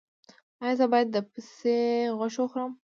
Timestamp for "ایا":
0.63-0.75